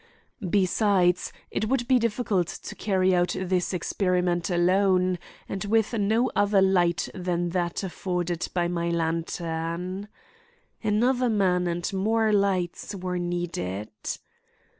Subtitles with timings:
[0.49, 6.59] Besides, it would be difficult to carry out this experiment alone, and with no other
[6.59, 10.07] light than that afforded by my lantern.
[10.83, 13.89] Another man and more lights were needed.